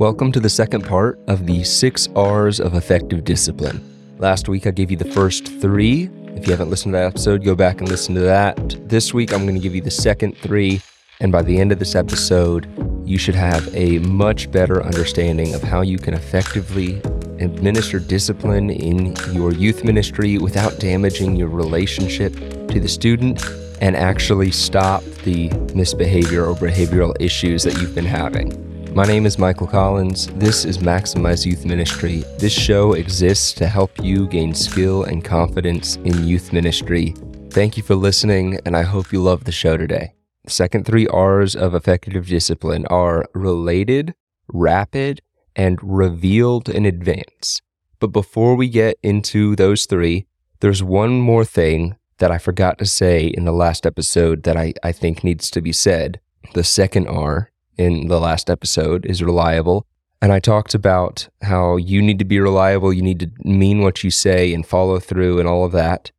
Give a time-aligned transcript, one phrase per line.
[0.00, 3.80] Welcome to the second part of the six R's of effective discipline.
[4.18, 6.10] Last week I gave you the first three.
[6.34, 8.88] If you haven't listened to that episode, go back and listen to that.
[8.88, 10.82] This week I'm going to give you the second three.
[11.20, 12.66] And by the end of this episode,
[13.06, 16.96] you should have a much better understanding of how you can effectively
[17.38, 22.34] administer discipline in your youth ministry without damaging your relationship
[22.66, 23.40] to the student
[23.80, 28.73] and actually stop the misbehavior or behavioral issues that you've been having.
[28.94, 30.28] My name is Michael Collins.
[30.34, 32.22] This is Maximize Youth Ministry.
[32.38, 37.12] This show exists to help you gain skill and confidence in youth ministry.
[37.50, 40.14] Thank you for listening, and I hope you love the show today.
[40.44, 44.14] The second three R's of effective discipline are related,
[44.46, 45.22] rapid,
[45.56, 47.62] and revealed in advance.
[47.98, 50.26] But before we get into those three,
[50.60, 54.72] there's one more thing that I forgot to say in the last episode that I,
[54.84, 56.20] I think needs to be said.
[56.52, 59.86] The second R in the last episode is reliable.
[60.22, 64.02] And I talked about how you need to be reliable, you need to mean what
[64.02, 66.12] you say and follow through and all of that.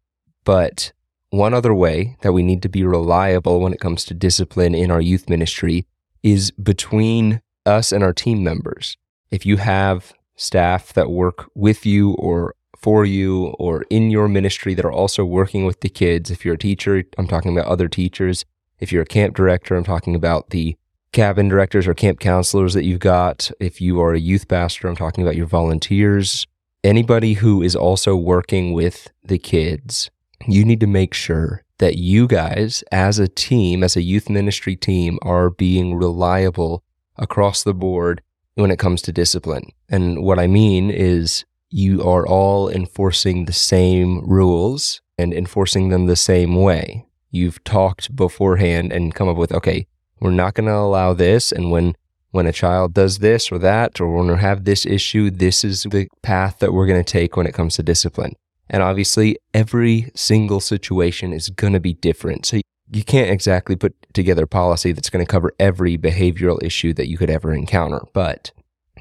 [0.43, 0.91] But
[1.31, 4.91] one other way that we need to be reliable when it comes to discipline in
[4.91, 5.85] our youth ministry
[6.23, 8.97] is between us and our team members.
[9.31, 14.73] If you have staff that work with you or for you or in your ministry
[14.75, 17.87] that are also working with the kids, if you're a teacher, I'm talking about other
[17.87, 18.45] teachers.
[18.79, 20.75] If you're a camp director, I'm talking about the
[21.15, 23.49] cabin directors or camp counselors that you've got.
[23.61, 26.45] If you are a youth pastor, I'm talking about your volunteers.
[26.83, 30.11] Anybody who is also working with the kids,
[30.45, 34.75] you need to make sure that you guys, as a team, as a youth ministry
[34.75, 36.83] team, are being reliable
[37.15, 38.21] across the board
[38.55, 39.71] when it comes to discipline.
[39.87, 46.07] And what I mean is you are all enforcing the same rules and enforcing them
[46.07, 47.05] the same way.
[47.31, 49.87] You've talked beforehand and come up with, okay,
[50.19, 51.51] we're not going to allow this.
[51.51, 51.95] And when
[52.31, 55.83] when a child does this or that, or when we have this issue, this is
[55.83, 58.35] the path that we're going to take when it comes to discipline.
[58.69, 62.45] And obviously, every single situation is going to be different.
[62.45, 62.59] So
[62.91, 67.07] you can't exactly put together a policy that's going to cover every behavioral issue that
[67.07, 68.01] you could ever encounter.
[68.11, 68.51] But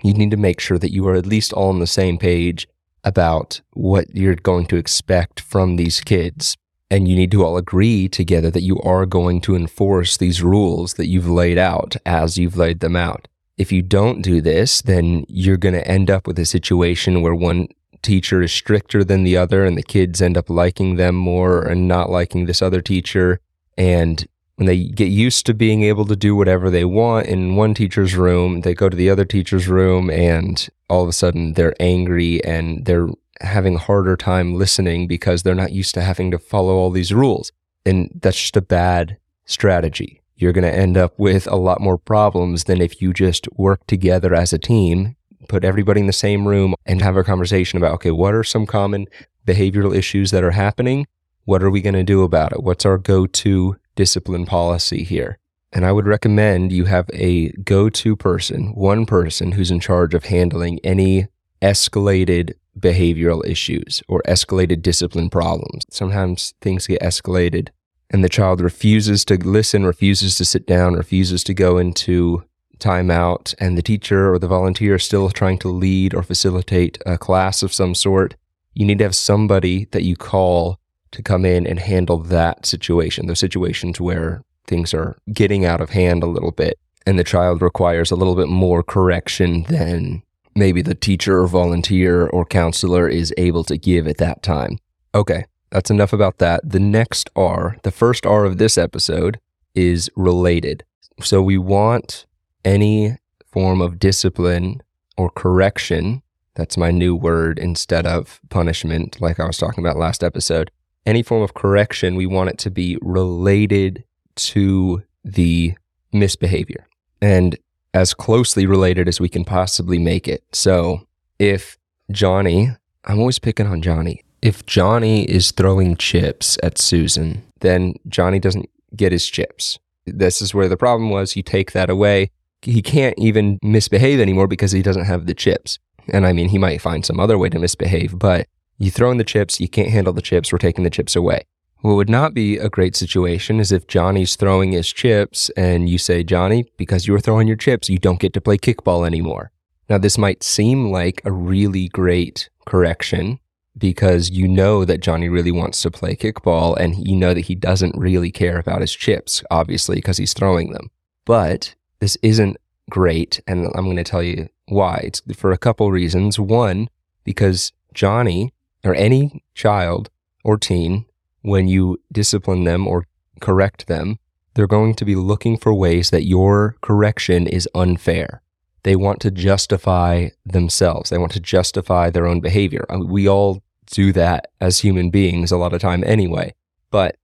[0.03, 2.69] you need to make sure that you are at least all on the same page
[3.03, 6.57] about what you're going to expect from these kids
[6.95, 10.95] and you need to all agree together that you are going to enforce these rules
[10.95, 13.27] that you've laid out as you've laid them out.
[13.59, 17.35] If you don't do this, then you're going to end up with a situation where
[17.35, 17.67] one
[18.03, 21.89] teacher is stricter than the other and the kids end up liking them more and
[21.89, 23.41] not liking this other teacher.
[23.77, 24.25] And
[24.55, 28.15] when they get used to being able to do whatever they want in one teacher's
[28.15, 32.45] room, they go to the other teacher's room and all of a sudden they're angry
[32.45, 33.09] and they're
[33.41, 37.13] having a harder time listening because they're not used to having to follow all these
[37.13, 37.53] rules.
[37.85, 40.23] And that's just a bad strategy.
[40.37, 43.87] You're going to end up with a lot more problems than if you just work
[43.87, 45.17] together as a team,
[45.49, 48.67] put everybody in the same room and have a conversation about, okay, what are some
[48.67, 49.07] common
[49.47, 51.07] behavioral issues that are happening?
[51.45, 52.63] What are we going to do about it?
[52.63, 55.39] What's our go to discipline policy here?
[55.73, 60.15] And I would recommend you have a go to person, one person who's in charge
[60.15, 61.27] of handling any
[61.65, 65.87] escalated behavioral issues or escalated discipline problems.
[65.91, 67.69] Sometimes things get escalated
[68.11, 72.45] and the child refuses to listen, refuses to sit down, refuses to go into
[72.79, 77.17] timeout, and the teacher or the volunteer is still trying to lead or facilitate a
[77.17, 78.35] class of some sort.
[78.75, 80.79] You need to have somebody that you call
[81.13, 85.91] to come in and handle that situation, those situations where things are getting out of
[85.91, 90.23] hand a little bit and the child requires a little bit more correction than
[90.55, 94.79] maybe the teacher or volunteer or counselor is able to give at that time.
[95.15, 96.69] Okay, that's enough about that.
[96.69, 99.41] The next R, the first R of this episode,
[99.75, 100.85] is related.
[101.21, 102.27] So we want
[102.65, 103.17] any
[103.47, 104.83] form of discipline
[105.17, 106.23] or correction.
[106.55, 110.71] That's my new word instead of punishment, like I was talking about last episode.
[111.07, 114.05] Any form of correction, we want it to be related
[114.37, 115.75] to the
[116.13, 116.87] misbehavior.
[117.21, 117.59] And
[117.95, 120.43] as closely related as we can possibly make it.
[120.53, 121.07] So
[121.39, 121.79] if
[122.11, 122.71] Johnny,
[123.05, 124.23] I'm always picking on Johnny.
[124.43, 129.79] If Johnny is throwing chips at Susan, then Johnny doesn't get his chips.
[130.05, 131.37] This is where the problem was.
[131.37, 132.31] You take that away.
[132.61, 135.79] He can't even misbehave anymore because he doesn't have the chips.
[136.13, 138.47] And I mean, he might find some other way to misbehave, but
[138.77, 141.45] you throw in the chips, you can't handle the chips, we're taking the chips away.
[141.85, 145.99] What would not be a great situation is if Johnny's throwing his chips and you
[145.99, 149.51] say, Johnny, because you were throwing your chips, you don't get to play kickball anymore.
[149.91, 153.39] Now, this might seem like a really great correction
[153.77, 157.55] because you know that Johnny really wants to play kickball and you know that he
[157.55, 160.91] doesn't really care about his chips, obviously, because he's throwing them.
[161.27, 162.57] But this isn't
[162.89, 163.43] great.
[163.47, 165.03] And I'm going to tell you why.
[165.05, 166.41] It's for a couple reasons.
[166.41, 166.89] One,
[167.25, 170.09] because Johnny or any child
[170.45, 171.05] or teen,
[171.45, 173.07] when you discipline them or
[173.41, 174.19] correct them,
[174.55, 178.41] they're going to be looking for ways that your correction is unfair.
[178.83, 181.11] They want to justify themselves.
[181.11, 182.87] They want to justify their own behavior.
[182.89, 186.55] I mean, we all do that as human beings a lot of time anyway.
[186.91, 187.17] But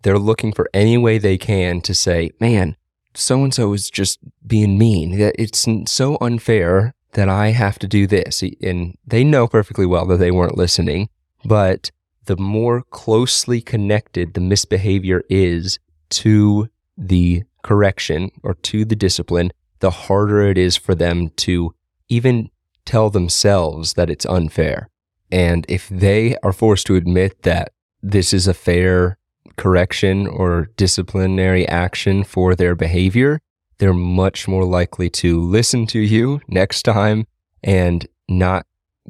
[0.00, 2.76] they're looking for any way they can to say, man,
[3.12, 5.12] so and so is just being mean.
[5.38, 8.42] It's so unfair that I have to do this.
[8.62, 11.10] And they know perfectly well that they weren't listening.
[11.44, 11.90] But
[12.26, 15.78] the more closely connected the misbehavior is
[16.10, 21.74] to the correction or to the discipline, the harder it is for them to
[22.08, 22.50] even
[22.84, 24.88] tell themselves that it's unfair.
[25.30, 29.18] And if they are forced to admit that this is a fair
[29.56, 33.40] correction or disciplinary action for their behavior,
[33.78, 37.26] they're much more likely to listen to you next time
[37.62, 38.65] and not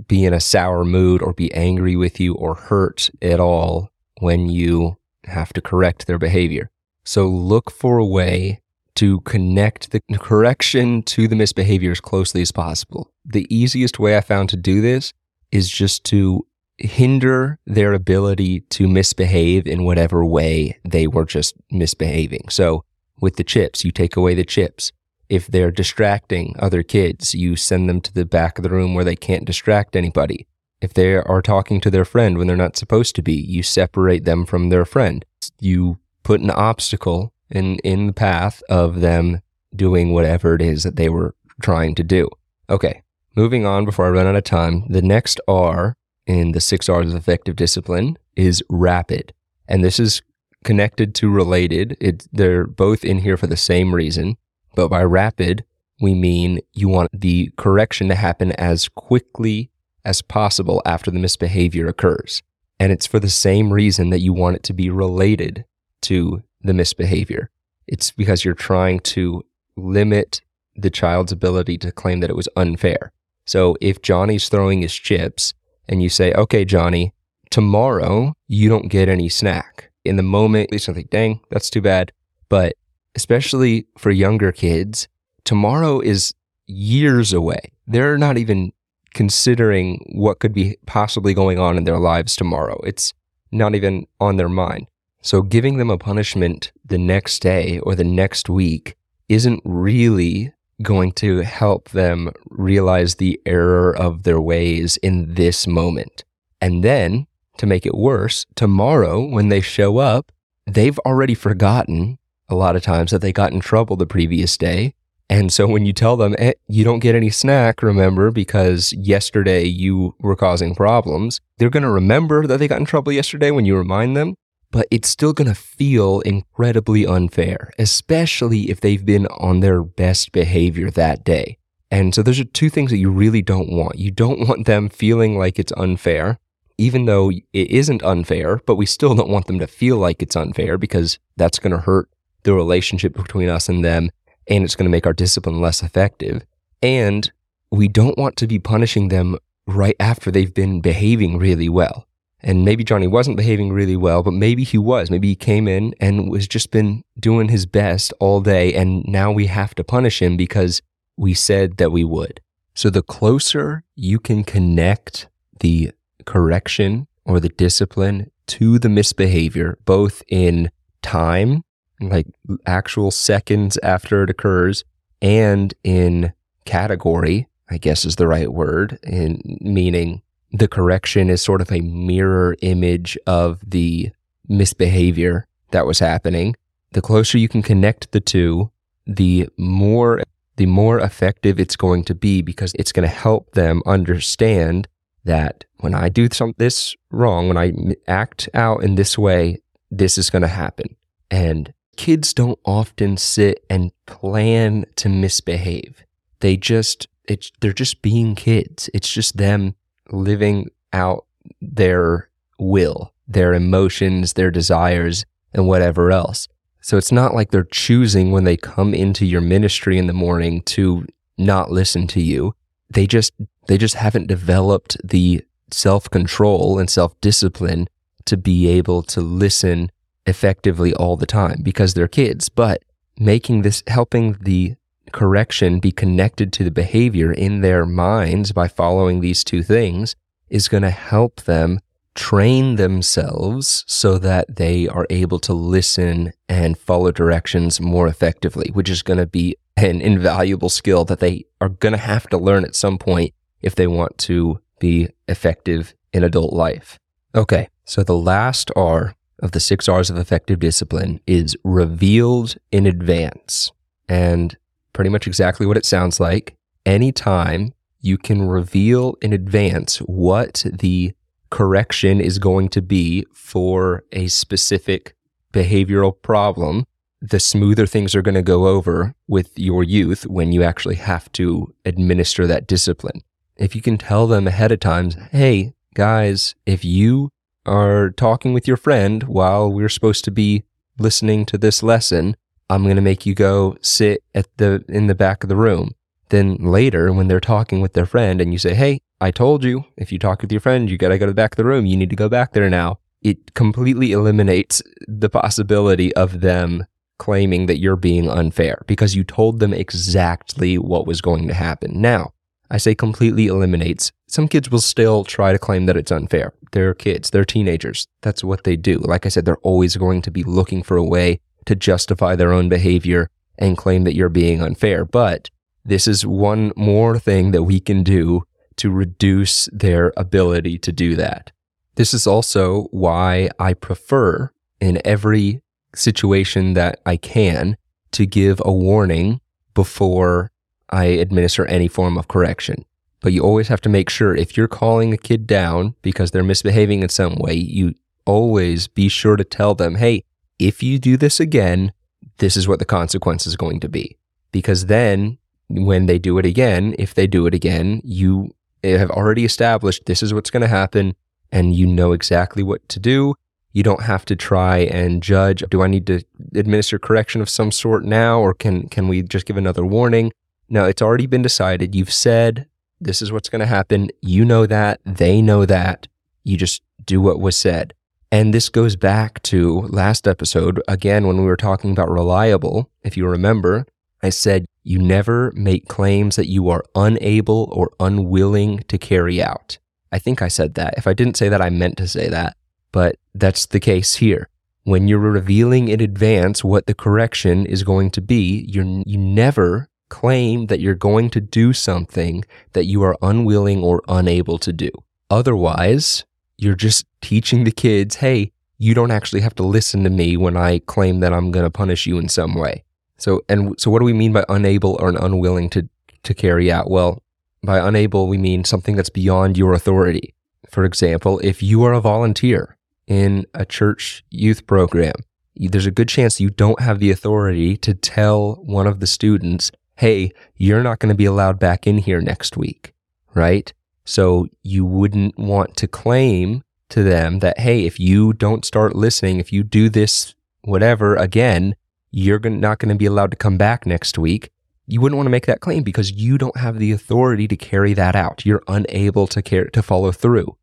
[0.06, 3.90] be in a sour mood or be angry with you or hurt at all
[4.20, 6.70] when you have to correct their behavior.
[7.04, 8.60] So look for a way
[8.96, 13.12] to connect the correction to the misbehavior as closely as possible.
[13.24, 15.12] The easiest way I found to do this
[15.52, 16.46] is just to
[16.78, 22.48] hinder their ability to misbehave in whatever way they were just misbehaving.
[22.50, 22.84] So
[23.20, 24.92] with the chips, you take away the chips.
[25.28, 29.04] If they're distracting other kids, you send them to the back of the room where
[29.04, 30.46] they can't distract anybody.
[30.80, 34.24] If they are talking to their friend when they're not supposed to be, you separate
[34.24, 35.24] them from their friend.
[35.58, 39.40] You put an obstacle in, in the path of them
[39.74, 42.28] doing whatever it is that they were trying to do.
[42.68, 43.02] Okay,
[43.34, 44.84] moving on before I run out of time.
[44.88, 45.96] The next R
[46.26, 49.32] in the six R's of effective discipline is rapid.
[49.68, 50.22] And this is
[50.64, 51.96] connected to related.
[52.00, 54.36] It, they're both in here for the same reason.
[54.76, 55.64] But by rapid,
[56.00, 59.70] we mean you want the correction to happen as quickly
[60.04, 62.42] as possible after the misbehavior occurs.
[62.78, 65.64] And it's for the same reason that you want it to be related
[66.02, 67.50] to the misbehavior.
[67.88, 69.42] It's because you're trying to
[69.76, 70.42] limit
[70.76, 73.12] the child's ability to claim that it was unfair.
[73.46, 75.54] So if Johnny's throwing his chips
[75.88, 77.14] and you say, okay, Johnny,
[77.50, 79.90] tomorrow you don't get any snack.
[80.04, 82.12] In the moment, you think, dang, that's too bad.
[82.50, 82.74] But
[83.16, 85.08] especially for younger kids,
[85.44, 86.34] tomorrow is
[86.66, 87.72] years away.
[87.86, 88.72] They're not even
[89.14, 92.78] considering what could be possibly going on in their lives tomorrow.
[92.84, 93.14] It's
[93.50, 94.86] not even on their mind.
[95.22, 98.96] So giving them a punishment the next day or the next week
[99.28, 100.52] isn't really
[100.82, 106.22] going to help them realize the error of their ways in this moment.
[106.60, 107.26] And then,
[107.56, 110.30] to make it worse, tomorrow when they show up,
[110.66, 112.18] they've already forgotten
[112.48, 114.94] a lot of times that they got in trouble the previous day.
[115.28, 119.64] And so when you tell them, eh, you don't get any snack, remember, because yesterday
[119.64, 123.66] you were causing problems, they're going to remember that they got in trouble yesterday when
[123.66, 124.36] you remind them
[124.70, 130.32] but it's still going to feel incredibly unfair, especially if they've been on their best
[130.32, 131.58] behavior that day.
[131.90, 133.98] And so those are two things that you really don't want.
[133.98, 136.38] You don't want them feeling like it's unfair,
[136.78, 140.36] even though it isn't unfair, but we still don't want them to feel like it's
[140.36, 142.10] unfair because that's going to hurt
[142.46, 144.10] the relationship between us and them
[144.48, 146.44] and it's going to make our discipline less effective.
[146.82, 147.30] And
[147.70, 152.06] we don't want to be punishing them right after they've been behaving really well.
[152.42, 155.10] And maybe Johnny wasn't behaving really well, but maybe he was.
[155.10, 158.72] Maybe he came in and was just been doing his best all day.
[158.74, 160.80] And now we have to punish him because
[161.16, 162.40] we said that we would.
[162.74, 165.28] So the closer you can connect
[165.60, 165.92] the
[166.24, 170.70] correction or the discipline to the misbehavior, both in
[171.02, 171.64] time,
[172.00, 172.26] like
[172.66, 174.84] actual seconds after it occurs,
[175.22, 176.32] and in
[176.64, 180.22] category, I guess is the right word, in meaning
[180.52, 184.10] the correction is sort of a mirror image of the
[184.48, 186.54] misbehavior that was happening.
[186.92, 188.70] The closer you can connect the two,
[189.06, 190.22] the more
[190.56, 194.88] the more effective it's going to be because it's going to help them understand
[195.24, 197.72] that when I do some this wrong, when I
[198.08, 199.58] act out in this way,
[199.90, 200.96] this is going to happen.
[201.30, 206.04] And kids don't often sit and plan to misbehave.
[206.40, 208.88] They just it's they're just being kids.
[208.94, 209.74] It's just them
[210.10, 211.26] living out
[211.60, 216.48] their will, their emotions, their desires, and whatever else.
[216.80, 220.62] So it's not like they're choosing when they come into your ministry in the morning
[220.62, 222.54] to not listen to you.
[222.88, 223.32] They just
[223.66, 227.88] they just haven't developed the self-control and self-discipline
[228.26, 229.90] to be able to listen
[230.26, 232.48] effectively all the time because they're kids.
[232.48, 232.82] But
[233.18, 234.76] making this helping the
[235.12, 240.14] correction be connected to the behavior in their minds by following these two things
[240.48, 241.80] is going to help them
[242.14, 248.88] train themselves so that they are able to listen and follow directions more effectively, which
[248.88, 252.64] is going to be an invaluable skill that they are going to have to learn
[252.64, 256.98] at some point if they want to be effective in adult life.
[257.34, 262.86] Okay, so the last R of the six R's of effective discipline is revealed in
[262.86, 263.72] advance.
[264.08, 264.56] And
[264.96, 266.56] pretty much exactly what it sounds like.
[266.86, 271.12] Anytime you can reveal in advance what the
[271.50, 275.14] correction is going to be for a specific
[275.52, 276.86] behavioral problem,
[277.20, 281.30] the smoother things are going to go over with your youth when you actually have
[281.32, 283.20] to administer that discipline.
[283.56, 287.30] If you can tell them ahead of time, hey, guys, if you
[287.66, 290.64] are talking with your friend while we're supposed to be
[290.98, 292.36] listening to this lesson,
[292.70, 295.92] I'm going to make you go sit at the in the back of the room.
[296.30, 299.84] Then later when they're talking with their friend and you say, "Hey, I told you,
[299.96, 301.64] if you talk with your friend, you got to go to the back of the
[301.64, 301.86] room.
[301.86, 306.84] You need to go back there now." It completely eliminates the possibility of them
[307.18, 312.00] claiming that you're being unfair because you told them exactly what was going to happen.
[312.00, 312.32] Now,
[312.70, 314.12] I say completely eliminates.
[314.26, 316.52] Some kids will still try to claim that it's unfair.
[316.72, 318.06] They're kids, they're teenagers.
[318.22, 318.98] That's what they do.
[318.98, 322.52] Like I said, they're always going to be looking for a way to justify their
[322.52, 325.04] own behavior and claim that you're being unfair.
[325.04, 325.50] But
[325.84, 328.42] this is one more thing that we can do
[328.76, 331.52] to reduce their ability to do that.
[331.94, 335.62] This is also why I prefer in every
[335.94, 337.76] situation that I can
[338.12, 339.40] to give a warning
[339.74, 340.50] before
[340.90, 342.84] I administer any form of correction.
[343.20, 346.44] But you always have to make sure if you're calling a kid down because they're
[346.44, 350.22] misbehaving in some way, you always be sure to tell them, hey,
[350.58, 351.92] if you do this again,
[352.38, 354.16] this is what the consequence is going to be.
[354.52, 355.38] Because then
[355.68, 360.22] when they do it again, if they do it again, you have already established this
[360.22, 361.16] is what's going to happen
[361.50, 363.34] and you know exactly what to do.
[363.72, 365.62] You don't have to try and judge.
[365.68, 366.22] Do I need to
[366.54, 370.32] administer correction of some sort now or can, can we just give another warning?
[370.68, 371.94] No, it's already been decided.
[371.94, 372.66] You've said
[373.00, 374.10] this is what's going to happen.
[374.20, 375.00] You know that.
[375.04, 376.08] They know that.
[376.44, 377.94] You just do what was said.
[378.32, 382.90] And this goes back to last episode, again, when we were talking about reliable.
[383.02, 383.86] If you remember,
[384.22, 389.78] I said you never make claims that you are unable or unwilling to carry out.
[390.10, 390.94] I think I said that.
[390.96, 392.56] If I didn't say that, I meant to say that.
[392.92, 394.48] But that's the case here.
[394.84, 399.88] When you're revealing in advance what the correction is going to be, you're you never
[400.08, 404.90] claim that you're going to do something that you are unwilling or unable to do.
[405.30, 406.24] Otherwise,
[406.58, 410.56] you're just teaching the kids, hey, you don't actually have to listen to me when
[410.56, 412.84] I claim that I'm going to punish you in some way.
[413.18, 415.88] So, and so what do we mean by unable or unwilling to,
[416.22, 416.90] to carry out?
[416.90, 417.22] Well,
[417.62, 420.34] by unable, we mean something that's beyond your authority.
[420.70, 425.14] For example, if you are a volunteer in a church youth program,
[425.56, 429.72] there's a good chance you don't have the authority to tell one of the students,
[429.96, 432.94] hey, you're not going to be allowed back in here next week,
[433.34, 433.72] right?
[434.04, 439.40] So you wouldn't want to claim to them that, hey, if you don't start listening,
[439.40, 441.74] if you do this, whatever, again,
[442.10, 444.50] you're not going to be allowed to come back next week.
[444.86, 447.92] You wouldn't want to make that claim because you don't have the authority to carry
[447.94, 448.46] that out.
[448.46, 450.56] You're unable to care to follow through.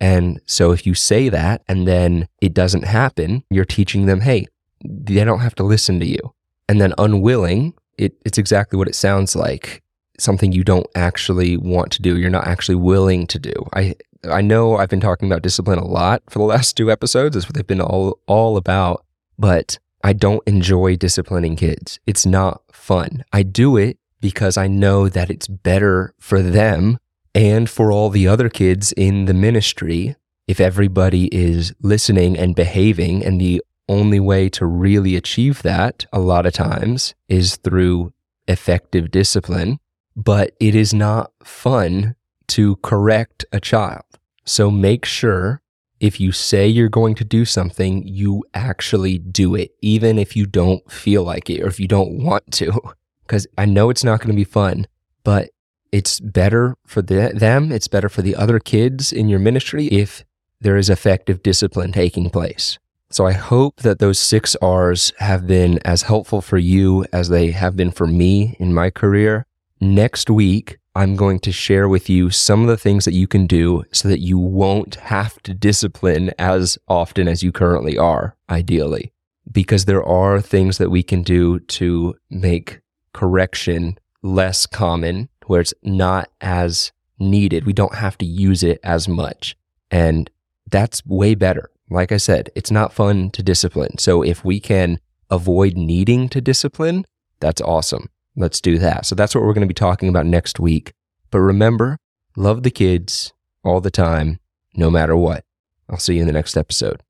[0.00, 4.46] And so if you say that and then it doesn't happen, you're teaching them, hey,
[4.82, 6.34] they don't have to listen to you.
[6.68, 9.82] And then unwilling, it, it's exactly what it sounds like
[10.18, 12.18] something you don't actually want to do.
[12.18, 13.52] You're not actually willing to do.
[13.72, 13.94] I
[14.30, 17.34] I know I've been talking about discipline a lot for the last two episodes.
[17.34, 19.04] That's what they've been all all about.
[19.38, 21.98] But I don't enjoy disciplining kids.
[22.06, 23.24] It's not fun.
[23.32, 26.98] I do it because I know that it's better for them
[27.34, 30.16] and for all the other kids in the ministry
[30.46, 33.24] if everybody is listening and behaving.
[33.24, 38.12] And the only way to really achieve that a lot of times is through
[38.46, 39.78] effective discipline
[40.16, 42.14] but it is not fun
[42.48, 44.04] to correct a child.
[44.44, 45.62] So make sure
[46.00, 50.46] if you say you're going to do something, you actually do it, even if you
[50.46, 52.80] don't feel like it or if you don't want to.
[53.22, 54.86] Because I know it's not going to be fun,
[55.24, 55.50] but
[55.92, 60.24] it's better for the, them, it's better for the other kids in your ministry if
[60.60, 62.78] there is effective discipline taking place.
[63.12, 67.50] So I hope that those six R's have been as helpful for you as they
[67.50, 69.46] have been for me in my career.
[69.80, 73.48] Next week, I'm going to share with you some of the things that you can
[73.48, 79.12] do so that you won't have to discipline as often as you currently are, ideally.
[79.50, 82.80] Because there are things that we can do to make
[83.12, 87.66] correction less common, where it's not as needed.
[87.66, 89.56] We don't have to use it as much.
[89.90, 90.30] And
[90.70, 91.70] that's way better.
[91.90, 93.98] Like I said, it's not fun to discipline.
[93.98, 97.04] So if we can avoid needing to discipline,
[97.40, 98.08] that's awesome.
[98.36, 99.06] Let's do that.
[99.06, 100.92] So that's what we're going to be talking about next week.
[101.30, 101.98] But remember,
[102.36, 103.32] love the kids
[103.64, 104.38] all the time,
[104.74, 105.44] no matter what.
[105.88, 107.02] I'll see you in the next episode.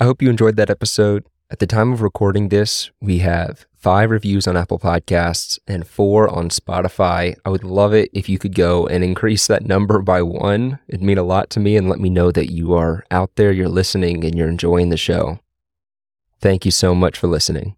[0.00, 1.24] I hope you enjoyed that episode.
[1.52, 6.26] At the time of recording this, we have five reviews on Apple Podcasts and four
[6.26, 7.36] on Spotify.
[7.44, 10.78] I would love it if you could go and increase that number by one.
[10.88, 13.52] It'd mean a lot to me and let me know that you are out there,
[13.52, 15.40] you're listening, and you're enjoying the show.
[16.40, 17.76] Thank you so much for listening.